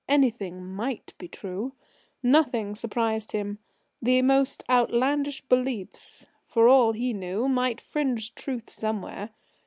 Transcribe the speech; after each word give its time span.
Anything 0.09 0.65
might 0.65 1.13
be 1.19 1.27
true. 1.27 1.73
Nothing 2.23 2.73
surprised 2.73 3.33
him. 3.33 3.59
The 4.01 4.23
most 4.23 4.63
outlandish 4.67 5.41
beliefs, 5.43 6.25
for 6.47 6.67
all 6.67 6.93
he 6.93 7.13
knew, 7.13 7.47
might 7.47 7.79
fringe 7.79 8.33
truth 8.33 8.71
somewhere. 8.71 9.29